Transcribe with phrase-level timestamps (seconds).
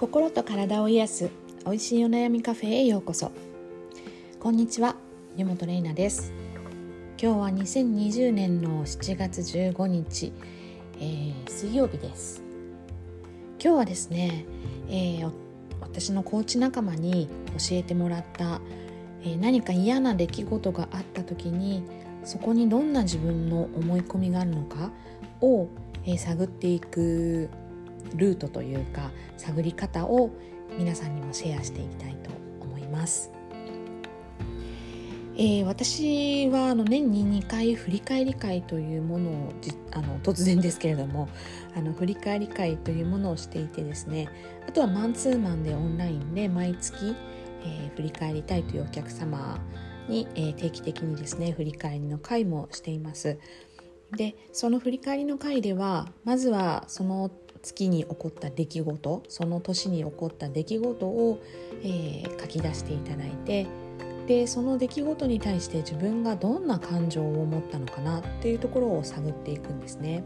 [0.00, 1.30] 心と体を癒す
[1.66, 3.32] 美味しいお悩みカフェへようこそ。
[4.40, 4.96] こんにちは
[5.36, 6.32] 湯本玲奈です。
[7.22, 10.32] 今日は2020年の7月15日、
[11.00, 12.42] えー、水曜日です。
[13.62, 14.46] 今日はですね、
[14.88, 15.30] えー、
[15.82, 18.62] 私のコーチ仲間に教えてもらった、
[19.22, 21.84] えー、何か嫌な出来事があった時に
[22.24, 24.92] そこにどんな自分の思い込みがあるのか
[25.42, 25.68] を、
[26.06, 27.50] え探っていく
[28.14, 30.30] ルートというか探り方を
[30.78, 33.32] 皆さんにもシェアしていきたいと思います。
[35.36, 39.52] えー、私はあの年に2回振り返り会というものを
[39.92, 41.30] あの突然ですけれども
[41.74, 44.28] あの振り返り会というものをしていてですね
[44.68, 47.16] あとはマンツーマンでオンラインで毎月、
[47.62, 49.58] えー、振り返りたいというお客様
[50.08, 53.38] に、えー、定期的にですね振り返りの会もしています。
[54.14, 57.30] でその振り返りの会ではまずはその
[57.62, 61.38] 月に起こった出来事その年に起こった出来事を、
[61.82, 63.66] えー、書き出していただいて
[64.26, 70.22] でその出来事に対して自分がどんな感情を持ったのかなっていうところを探っていくんですね。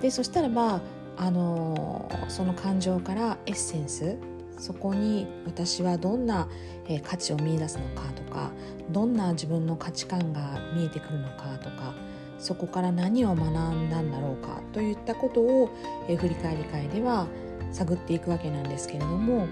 [0.00, 0.80] でそしたらば
[1.16, 4.16] あのその感情からエッセンス
[4.58, 6.48] そこに私はどんな、
[6.86, 8.50] え価値を見いだすのかとか
[8.90, 11.94] どんな自分の価値観が見えてくるのかとか
[12.38, 15.70] そこから何を学んだんだろうかといったことを、
[16.08, 17.28] え振り返り会では
[17.72, 19.46] 探っていくわけなんですけれども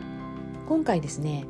[0.68, 1.44] 今回ですね、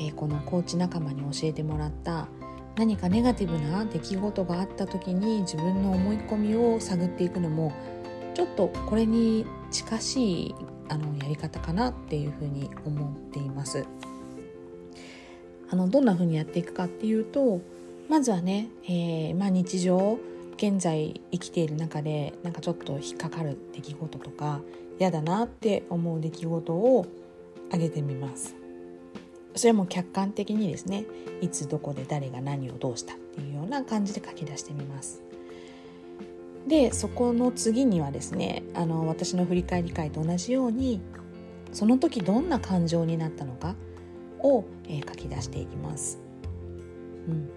[0.00, 2.28] えこのコーチ仲間に教えてもらった
[2.76, 7.72] 何かネガティブな出来事があった時に自分の思い込みを探っていくのも
[8.34, 10.54] ちょっとこれに近しい
[10.88, 13.84] あのやり方かなっていうふうに思っています。
[15.70, 17.62] あのどんなふうにやっていくかっていうと
[18.10, 20.18] まずはね、えーまあ、日常
[20.56, 24.60] 現在生きている中でなんかちょっと引っかかる出来事とか
[24.98, 27.06] 嫌だなって思う出来事を
[27.68, 28.54] 挙げてみます。
[29.54, 31.04] それも客観的にですね
[31.40, 35.22] いつどこで誰が何をどうしたっていうような感じで書き出してみます。
[36.66, 41.00] でそこの次にはですねあの私の振り返り会と同じように
[41.72, 43.74] その時どんな感情になったのか
[44.38, 46.20] を、えー、書き出していきます、
[47.28, 47.50] うん。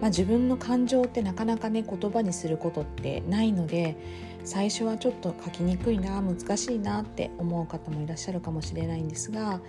[0.00, 3.96] まあ、自分の感情ってなかなかね言葉にすることってないので
[4.44, 9.60] 最初はちょっと書きにくいな難しいなって思う方もいらっしゃるかもしれないんですが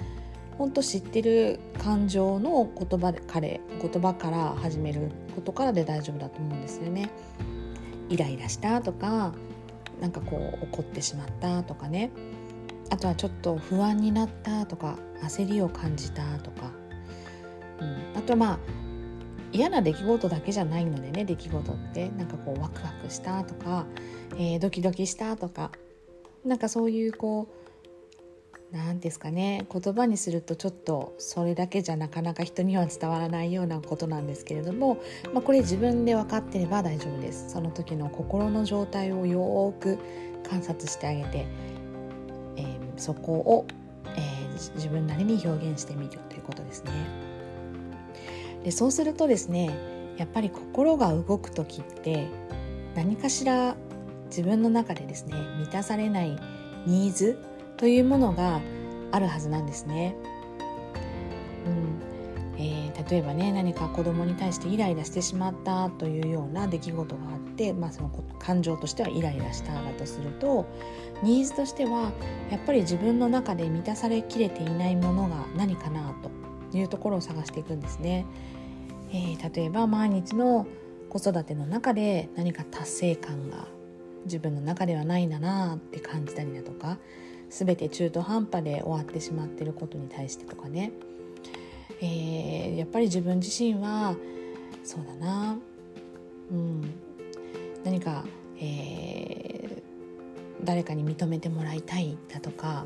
[0.58, 7.10] 本当知ってる感情の言葉で彼言葉から始めることからで大丈夫だと思うんですよね。
[8.10, 9.34] イライラしたとか
[10.02, 12.12] なんかこう怒ってしまったとかね。
[12.90, 16.72] あとはちょっと不安になったとか焦りを感じたとか、
[17.80, 18.60] うん、あとはまあ
[19.52, 22.10] 嫌な出来事だけじゃないのでね出来事って。
[22.18, 23.86] なんかこうワクワクしたとか、
[24.34, 25.72] えー、ドキドキしたとか。
[26.46, 27.60] なんかそういうこう
[28.72, 29.66] 何ですかね。
[29.72, 35.02] 言葉にするとちょっとそれだけじゃなかなか人には伝わらないようなことなんですけれども、
[35.34, 37.50] まあ、これ自分で分かってれば大丈夫です。
[37.50, 39.98] その時の心の状態をよく
[40.48, 41.48] 観察してあげて、
[42.58, 43.66] えー、そこを、
[44.16, 46.92] えー、自分なりに表現してみるということですね。
[48.64, 49.72] でそうするとですね
[50.18, 52.28] やっぱり心が動く時って
[52.96, 53.76] 何かしら
[54.28, 56.38] 自分の中でですね満たされない
[56.86, 57.40] ニーズ
[57.78, 58.60] というものが
[59.12, 60.16] あるはずなんですね。
[61.66, 62.00] うん
[62.62, 68.10] えー、例えばね何か子供に対してイライラしてしまったというような出来事があって、まあ、その
[68.40, 70.66] 感情としてはイライラしただとすると
[71.24, 72.12] ニーズとしては
[72.52, 76.39] やっぱり自分の中で満たされきれていないものが何かなと
[76.74, 78.26] いうところを探していくんですね。
[79.12, 80.68] えー、例えば毎日の
[81.10, 83.68] 子育ての中で何か達成感が
[84.26, 86.98] 自分の中ではないんだなって感じたりだとか
[87.50, 90.92] 全て中途半端で終わってしまってることに対してとかね、
[92.02, 94.16] えー、やっぱり自分自身は
[94.84, 95.58] そうだな、
[96.52, 96.94] うん、
[97.84, 98.24] 何か、
[98.60, 102.86] えー、誰かに認めてもらいたいだとか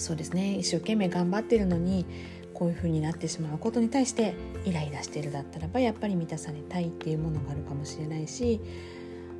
[0.00, 0.56] そうですね。
[0.56, 2.06] 一生懸命頑張ってるのに
[2.54, 8.60] こういう風になってしまうことに対してイライラしてるだったらばやっぱり満たされたいっていうものがあるかもしれないし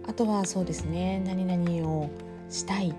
[0.07, 1.23] あとはそうですね。
[1.27, 2.11] 何々を
[2.51, 2.95] したい。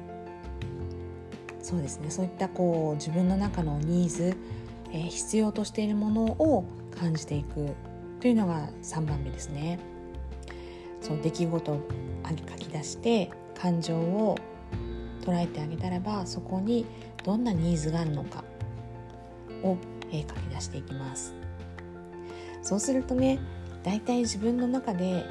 [1.61, 2.09] そうですね。
[2.09, 4.35] そういったこう自分の中のニーズ、
[4.91, 6.65] えー、必要としているものを
[6.99, 7.75] 感じていく
[8.19, 9.79] というのが3番目ですね。
[10.99, 11.81] そう出来事を
[12.27, 14.37] 書き出して感情を
[15.21, 16.85] 捉えてあげたらばそこに
[17.23, 18.43] どんなニーズがあるのか
[19.63, 19.77] を、
[20.11, 21.33] え書き出していきます
[22.61, 23.39] そうするとね
[23.83, 25.25] だいたい自分の中で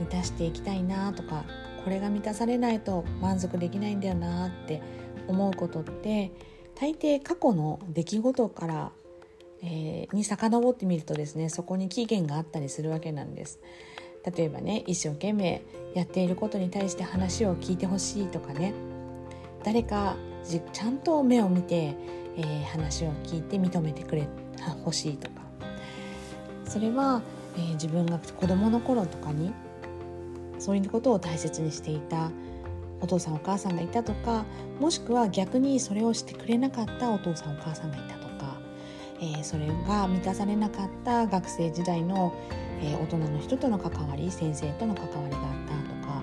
[0.00, 1.44] 満たしていきたいなとか
[1.84, 4.82] これが満たされないと満足できないんだよなって
[5.28, 6.32] 思うことって
[6.74, 8.92] 大抵過去の出来事から、
[9.62, 13.60] えー、に遡ってみるとですねそこに期限があったりするわけなんです。
[14.36, 15.62] 例えばね一生懸命
[15.94, 18.72] やっていることに対して話を聞いてほしいとかね
[19.64, 21.96] 誰かちゃんと目を見て、
[22.36, 24.28] えー、話を聞いて認めてくれ
[24.84, 25.42] ほしいとか。
[26.64, 27.22] それは、
[27.56, 29.52] えー、自分が子どもの頃とかに
[30.58, 32.30] そういうことを大切にしていた
[33.00, 34.44] お父さんお母さんがいたとか
[34.80, 38.56] もしくは逆にそれをしてくれなかったお父さんお母さんがいたとか、
[39.20, 42.32] えー、それが満たされなかった学生時代の、
[42.80, 46.22] えー、大人の人との関わり先生との関わりがあったとか、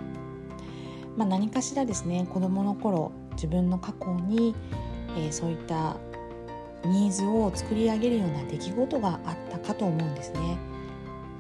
[1.17, 3.11] まあ、何かしらですね子どもの頃
[3.41, 4.53] 自分の過去に、
[5.17, 5.97] えー、そういった
[6.85, 10.59] ニーズを作り上げるような出来事があったかと思うんですね。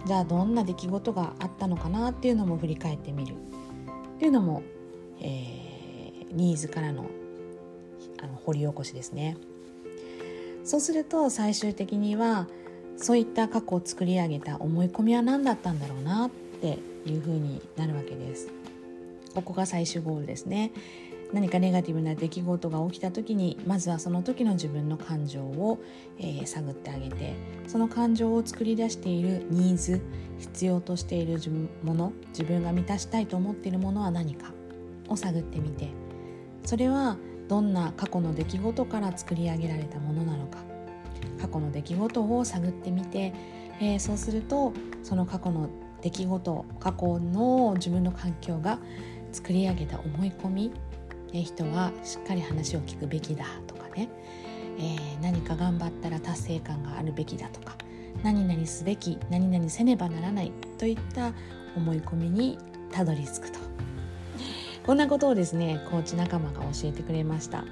[0.07, 4.63] じゃあどんな出来事があったのかなっていうのも振り返ってみるっていうのも、
[5.19, 7.05] えー、ニーズからの
[8.23, 9.37] あの掘り起こしですね。
[10.63, 12.47] そうすると最終的には
[12.97, 18.49] そういった過去を作り上げた思い込みは何だったんだろうなっていうふうになるわけです。
[19.35, 20.71] ここが最終ゴールですね。
[21.33, 25.79] 何かネガティブな出来事が起きた時にまずはその時の自分の感情を、
[26.19, 27.35] えー、探ってあげて
[27.67, 30.01] その感情を作り出しているニーズ
[30.39, 31.39] 必要としている
[31.83, 34.51] もの自分が満たしたいと思っているものは何か
[35.07, 35.89] を探ってみて
[36.65, 37.17] それは
[37.47, 40.59] どんな過去の出来事から作り上げられたものなのか
[41.39, 43.33] 過去の出来事を探ってみて、
[43.79, 44.73] えー、そうすると
[45.03, 45.69] その過去の
[46.01, 48.79] 出来事過去の自分の環境が
[49.31, 50.71] 作り上げた思い込み
[51.31, 54.09] 人はしっかり話を聞くべきだとかね、
[54.77, 57.75] えー、何か頑張ったら達成感があるべきだとか。
[58.23, 61.33] 何々すべき何々せねばならないといった
[61.75, 62.57] 思い込みに
[62.91, 63.59] たどり着くと。
[64.85, 67.65] こんなことをですねコーチ仲間が教えてくれました。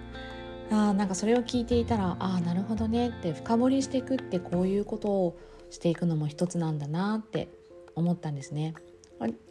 [0.71, 5.39] あなんかそれを聞いていたらああなるほどねって深掘りしていくってこういうことを
[5.71, 7.50] していくのも一つなんだなって
[7.95, 8.73] 思ったんですね。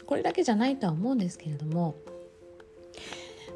[0.06, 1.96] これだけじゃないとは思うんですけれども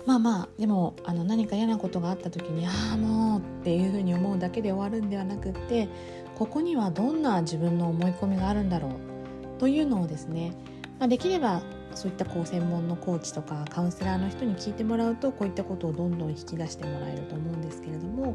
[0.06, 5.88] まあまあでもあの何か嫌なことがあった時にああもうっていうふうに思うだけで終わるんではなくって
[6.34, 10.52] ここにはどんな自分の思い込みがあるんだろうというのをですね、
[10.98, 11.62] まあ、できれば
[11.94, 18.34] そういったこう専門のコーチとかカウンセラーの人に聞いてもらうとこういったことをどんどん引き出してもらえると思うんですけれども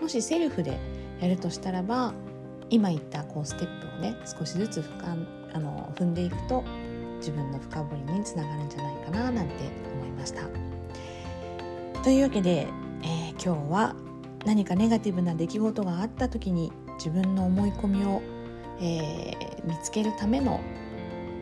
[0.00, 0.78] もしセルフで
[1.20, 2.14] やるとしたらば
[2.70, 4.84] 今言ったこうステップをね少しずつ
[5.54, 6.64] あの踏んでいくと
[7.18, 9.54] 自分の深掘りにつながるんじゃないかななんて
[9.94, 10.75] 思いました。
[12.06, 12.68] というわけで、
[13.02, 13.96] えー、今日は
[14.44, 18.22] 何かネガティブな出来事があった時に自分の思い込みを、
[18.80, 20.60] えー、見つけるための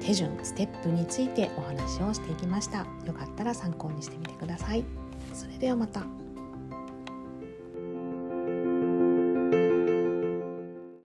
[0.01, 2.87] 手順ステップについてお話をしていきました。
[3.05, 4.87] よかったら参考にしてみてください。
[5.35, 6.24] それではまた。